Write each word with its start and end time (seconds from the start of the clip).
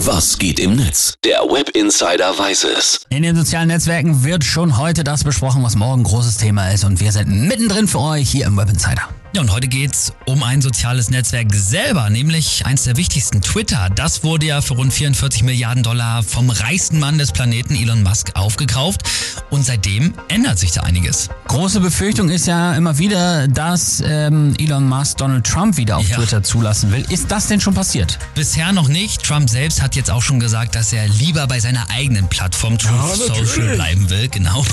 Was 0.00 0.36
geht 0.36 0.60
im 0.60 0.76
Netz? 0.76 1.14
Der 1.24 1.38
Web 1.38 1.70
Insider 1.70 2.38
weiß 2.38 2.64
es. 2.64 3.00
In 3.08 3.22
den 3.22 3.34
sozialen 3.34 3.68
Netzwerken 3.68 4.24
wird 4.24 4.44
schon 4.44 4.76
heute 4.76 5.04
das 5.04 5.24
besprochen, 5.24 5.62
was 5.62 5.74
morgen 5.74 6.02
großes 6.02 6.36
Thema 6.36 6.68
ist. 6.68 6.84
Und 6.84 7.00
wir 7.00 7.12
sind 7.12 7.48
mittendrin 7.48 7.88
für 7.88 8.00
euch 8.00 8.28
hier 8.28 8.44
im 8.44 8.58
Web 8.58 8.68
Insider. 8.68 9.08
Ja, 9.36 9.42
und 9.42 9.52
heute 9.52 9.68
geht's 9.68 10.14
um 10.24 10.42
ein 10.42 10.62
soziales 10.62 11.10
Netzwerk 11.10 11.52
selber, 11.52 12.08
nämlich 12.08 12.64
eins 12.64 12.84
der 12.84 12.96
wichtigsten, 12.96 13.42
Twitter. 13.42 13.90
Das 13.94 14.24
wurde 14.24 14.46
ja 14.46 14.62
für 14.62 14.72
rund 14.72 14.94
44 14.94 15.42
Milliarden 15.42 15.82
Dollar 15.82 16.22
vom 16.22 16.48
reichsten 16.48 16.98
Mann 16.98 17.18
des 17.18 17.32
Planeten 17.32 17.74
Elon 17.74 18.02
Musk 18.02 18.30
aufgekauft. 18.32 19.02
Und 19.50 19.62
seitdem 19.66 20.14
ändert 20.28 20.58
sich 20.58 20.72
da 20.72 20.84
einiges. 20.84 21.28
Große 21.48 21.80
Befürchtung 21.80 22.30
ist 22.30 22.46
ja 22.46 22.74
immer 22.76 22.96
wieder, 22.96 23.46
dass 23.46 24.02
ähm, 24.02 24.54
Elon 24.58 24.88
Musk 24.88 25.18
Donald 25.18 25.46
Trump 25.46 25.76
wieder 25.76 25.98
auf 25.98 26.08
Ja. 26.08 26.16
Twitter 26.16 26.42
zulassen 26.42 26.90
will. 26.90 27.04
Ist 27.10 27.30
das 27.30 27.46
denn 27.46 27.60
schon 27.60 27.74
passiert? 27.74 28.18
Bisher 28.34 28.72
noch 28.72 28.88
nicht. 28.88 29.22
Trump 29.22 29.50
selbst 29.50 29.82
hat 29.82 29.96
jetzt 29.96 30.10
auch 30.10 30.22
schon 30.22 30.40
gesagt, 30.40 30.74
dass 30.74 30.94
er 30.94 31.08
lieber 31.08 31.46
bei 31.46 31.60
seiner 31.60 31.90
eigenen 31.90 32.26
Plattform 32.28 32.78
Truth 32.78 33.16
Social 33.16 33.74
bleiben 33.74 34.08
will. 34.08 34.28
Genau. 34.28 34.64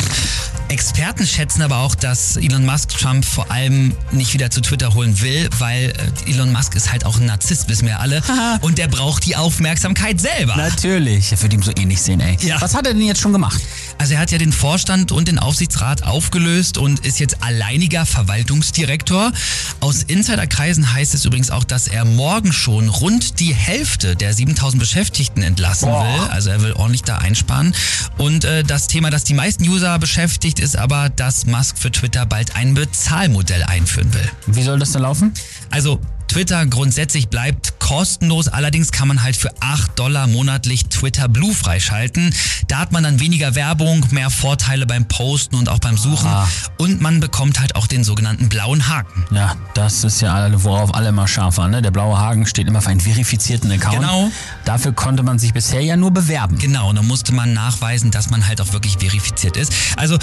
Experten 0.70 1.28
schätzen 1.28 1.62
aber 1.62 1.78
auch, 1.78 1.94
dass 1.94 2.36
Elon 2.38 2.66
Musk 2.66 2.90
Trump 2.98 3.26
vor 3.26 3.52
allem 3.52 3.96
nicht 4.12 4.34
wieder 4.34 4.50
zu 4.50 4.62
Twitter 4.62 4.94
holen 4.94 5.22
will, 5.22 5.50
weil 5.60 5.94
äh, 6.28 6.32
Elon 6.32 6.52
Musk 6.52 6.76
ist 6.76 6.92
halt 6.92 7.06
auch 7.06 7.20
ein 7.20 7.26
Narzisst, 7.28 7.70
wissen 7.70 7.88
wir 7.88 8.00
alle. 8.00 8.22
und 8.62 8.78
der 8.78 8.88
braucht 8.88 9.26
die 9.26 9.36
Aufmerksamkeit 9.36 10.20
selber. 10.20 10.56
Natürlich. 10.56 11.32
Er 11.32 11.42
wird 11.42 11.54
ihm 11.54 11.62
so 11.62 11.72
ähnlich 11.78 12.02
sehen, 12.02 12.20
ey. 12.22 12.38
Ja. 12.42 12.60
Was 12.60 12.74
hat 12.74 12.88
er 12.88 12.94
denn 12.94 13.04
jetzt 13.06 13.22
schon 13.22 13.34
gemacht? 13.34 13.62
Also 14.00 14.16
er 14.16 14.20
hat 14.20 14.32
ja 14.32 14.38
den 14.40 14.52
Vorstand 14.52 15.12
und 15.12 15.28
den 15.28 15.38
Aufsichtsrat 15.38 16.04
aufgelöst 16.04 16.78
und 16.78 17.06
ist 17.06 17.20
jetzt 17.20 17.44
alleiniger 17.44 18.06
Verwaltungsdirektor. 18.06 19.32
Aus 19.80 20.04
Insiderkreisen 20.04 20.94
heißt 20.94 21.14
es 21.14 21.26
übrigens 21.26 21.52
auch, 21.52 21.64
dass 21.64 21.88
er 21.88 22.04
morgen 22.06 22.52
schon 22.52 22.90
rund 22.90 23.40
die 23.40 23.54
Hälfte 23.54 24.16
der 24.16 24.34
7000 24.34 24.80
Beschäftigten 24.80 25.44
entlassen 25.44 25.90
Boah. 25.90 26.04
will. 26.04 26.30
Also 26.30 26.50
er 26.50 26.62
will 26.62 26.74
ordentlich 26.74 27.04
da 27.04 27.18
einsparen. 27.20 27.76
Und 28.18 28.44
äh, 28.46 28.64
das 28.64 28.88
Thema, 28.88 29.12
das 29.12 29.24
die 29.24 29.34
meisten 29.36 29.68
User 29.68 30.00
beschäftigt, 30.00 30.53
ist 30.60 30.78
aber, 30.78 31.10
dass 31.10 31.46
Musk 31.46 31.78
für 31.78 31.92
Twitter 31.92 32.26
bald 32.26 32.56
ein 32.56 32.74
Bezahlmodell 32.74 33.64
einführen 33.64 34.14
will. 34.14 34.30
Wie 34.48 34.64
soll 34.64 34.80
das 34.80 34.92
denn 34.92 35.02
laufen? 35.02 35.34
Also 35.70 36.00
Twitter 36.34 36.66
grundsätzlich 36.66 37.28
bleibt 37.30 37.80
kostenlos, 37.80 38.48
allerdings 38.48 38.92
kann 38.92 39.08
man 39.08 39.22
halt 39.22 39.36
für 39.36 39.52
8 39.60 40.00
Dollar 40.00 40.26
monatlich 40.26 40.86
Twitter 40.88 41.28
Blue 41.28 41.54
freischalten. 41.54 42.34
Da 42.68 42.80
hat 42.80 42.92
man 42.92 43.04
dann 43.04 43.20
weniger 43.20 43.54
Werbung, 43.54 44.04
mehr 44.10 44.32
Vorteile 44.32 44.88
beim 44.88 45.08
Posten 45.08 45.56
und 45.58 45.70
auch 45.70 45.78
beim 45.78 45.96
Suchen 45.96 46.28
Ah. 46.28 46.48
und 46.80 47.02
man 47.02 47.20
bekommt 47.20 47.60
halt 47.60 47.76
auch 47.76 47.86
den 47.86 48.04
sogenannten 48.04 48.50
blauen 48.50 48.88
Haken. 48.90 49.28
Ja, 49.30 49.56
das 49.76 50.04
ist 50.04 50.22
ja 50.22 50.34
alle, 50.34 50.64
worauf 50.64 50.96
alle 50.96 51.12
mal 51.12 51.28
scharf 51.28 51.58
waren. 51.58 51.70
Ne? 51.70 51.84
Der 51.84 51.92
blaue 51.92 52.18
Haken 52.18 52.48
steht 52.48 52.68
immer 52.68 52.82
für 52.82 52.90
einen 52.90 53.00
verifizierten 53.00 53.72
Account. 53.72 54.00
Genau. 54.00 54.32
Dafür 54.66 54.94
konnte 54.94 55.22
man 55.22 55.38
sich 55.38 55.54
bisher 55.54 55.82
ja 55.82 55.96
nur 55.98 56.10
bewerben. 56.10 56.58
Genau, 56.58 56.90
und 56.90 56.96
dann 56.96 57.06
musste 57.06 57.32
man 57.32 57.54
nachweisen, 57.54 58.10
dass 58.10 58.32
man 58.32 58.48
halt 58.48 58.60
auch 58.60 58.74
wirklich 58.74 58.98
verifiziert 58.98 59.56
ist. 59.56 59.72
Also 59.98 60.18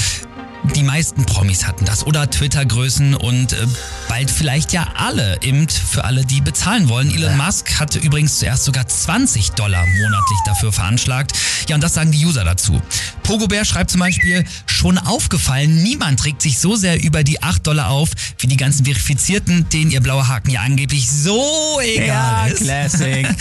die 0.74 0.82
meisten 0.82 1.24
Promis 1.24 1.66
hatten 1.66 1.84
das 1.84 2.06
oder 2.06 2.28
Twitter-Größen 2.30 3.14
und 3.14 3.52
äh, 3.52 3.66
bald 4.08 4.30
vielleicht 4.30 4.72
ja 4.72 4.86
alle, 4.96 5.38
eben 5.42 5.68
für 5.68 6.04
alle, 6.04 6.24
die 6.24 6.40
bezahlen 6.40 6.88
wollen. 6.88 7.10
Elon 7.10 7.36
Musk 7.36 7.80
hatte 7.80 7.98
übrigens 7.98 8.38
zuerst 8.38 8.64
sogar 8.64 8.86
20 8.86 9.50
Dollar 9.52 9.84
monatlich 9.86 10.38
dafür 10.44 10.72
veranschlagt. 10.72 11.32
Ja, 11.68 11.74
und 11.76 11.82
das 11.82 11.94
sagen 11.94 12.12
die 12.12 12.24
User 12.24 12.44
dazu. 12.44 12.80
Pogobär 13.22 13.64
schreibt 13.64 13.90
zum 13.90 14.00
Beispiel, 14.00 14.44
schon 14.66 14.98
aufgefallen, 14.98 15.82
niemand 15.82 16.24
regt 16.24 16.42
sich 16.42 16.58
so 16.58 16.76
sehr 16.76 17.02
über 17.02 17.24
die 17.24 17.42
8 17.42 17.66
Dollar 17.66 17.88
auf, 17.88 18.10
wie 18.38 18.46
die 18.46 18.56
ganzen 18.56 18.84
Verifizierten, 18.84 19.68
denen 19.70 19.90
ihr 19.90 20.00
blauer 20.00 20.28
Haken 20.28 20.50
ja 20.50 20.60
angeblich 20.60 21.10
so 21.10 21.80
egal 21.80 22.50
ist. 22.50 22.62
Classic. 22.62 23.26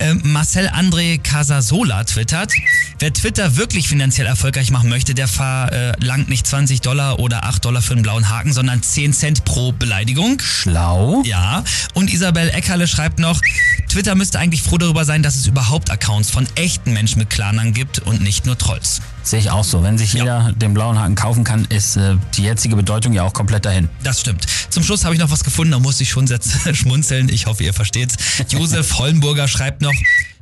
Äh, 0.00 0.14
Marcel 0.14 0.68
André 0.68 1.18
Casasola 1.18 2.04
twittert, 2.04 2.52
wer 2.98 3.12
Twitter 3.12 3.56
wirklich 3.56 3.88
finanziell 3.88 4.26
erfolgreich 4.26 4.70
machen 4.70 4.88
möchte, 4.88 5.14
der 5.14 5.28
verlangt 5.28 6.28
nicht 6.28 6.46
20 6.46 6.80
Dollar 6.80 7.18
oder 7.18 7.44
8 7.44 7.64
Dollar 7.64 7.82
für 7.82 7.94
einen 7.94 8.02
blauen 8.02 8.28
Haken, 8.28 8.52
sondern 8.52 8.82
10 8.82 9.12
Cent 9.12 9.44
pro 9.44 9.72
Beleidigung. 9.72 10.40
Schlau. 10.40 11.22
Ja, 11.24 11.64
und 11.94 12.12
Isabel 12.12 12.50
Eckerle 12.50 12.88
schreibt 12.88 13.18
noch, 13.18 13.40
Twitter 13.88 14.14
müsste 14.14 14.38
eigentlich 14.38 14.62
froh 14.62 14.78
darüber 14.78 15.04
sein, 15.04 15.22
dass 15.22 15.36
es 15.36 15.46
überhaupt 15.46 15.90
Accounts 15.90 16.30
von 16.30 16.46
echten 16.54 16.92
Menschen 16.92 17.20
mit 17.20 17.30
Klarnamen 17.30 17.72
gibt 17.72 18.00
und 18.00 18.20
nicht 18.20 18.46
nur 18.46 18.58
Trolls. 18.58 19.00
Sehe 19.22 19.40
ich 19.40 19.50
auch 19.50 19.64
so. 19.64 19.82
Wenn 19.82 19.98
sich 19.98 20.14
jeder 20.14 20.52
den 20.52 20.72
blauen 20.74 20.98
Haken 20.98 21.14
kaufen 21.14 21.44
kann, 21.44 21.66
ist 21.66 21.96
äh, 21.96 22.16
die 22.36 22.44
jetzige 22.44 22.76
Bedeutung 22.76 23.12
ja 23.12 23.24
auch 23.24 23.32
komplett 23.34 23.66
dahin. 23.66 23.88
Das 24.02 24.20
stimmt. 24.20 24.46
Zum 24.70 24.82
Schluss 24.82 25.04
habe 25.04 25.14
ich 25.14 25.20
noch 25.20 25.30
was 25.30 25.44
gefunden, 25.44 25.72
da 25.72 25.78
musste 25.78 26.02
ich 26.02 26.10
schon 26.10 26.26
schmunzeln. 26.72 27.28
Ich 27.28 27.46
hoffe, 27.46 27.64
ihr 27.64 27.74
versteht's. 27.74 28.16
Josef 28.48 28.98
Hollenburger 28.98 29.46
schreibt 29.46 29.82
noch, 29.82 29.94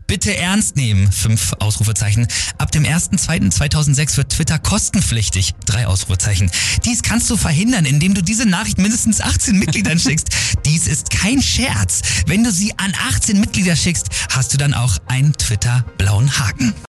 Bitte 0.07 0.37
ernst 0.37 0.77
nehmen, 0.77 1.11
fünf 1.11 1.53
Ausrufezeichen. 1.59 2.29
Ab 2.59 2.71
dem 2.71 2.85
1.2.2006 2.85 4.17
wird 4.17 4.31
Twitter 4.31 4.59
kostenpflichtig, 4.59 5.55
drei 5.65 5.89
Ausrufezeichen. 5.89 6.49
Dies 6.85 7.03
kannst 7.03 7.29
du 7.29 7.37
verhindern, 7.37 7.85
indem 7.85 8.15
du 8.15 8.23
diese 8.23 8.47
Nachricht 8.47 8.79
mindestens 8.79 9.21
18 9.21 9.59
Mitgliedern 9.59 9.99
schickst. 9.99 10.29
Dies 10.65 10.87
ist 10.87 11.11
kein 11.11 11.43
Scherz. 11.43 12.03
Wenn 12.27 12.45
du 12.45 12.53
sie 12.53 12.73
an 12.79 12.93
18 13.09 13.41
Mitglieder 13.41 13.75
schickst, 13.75 14.07
hast 14.31 14.53
du 14.53 14.59
dann 14.59 14.75
auch 14.75 14.97
einen 15.09 15.33
Twitter-blauen 15.33 16.39
Haken. 16.39 16.73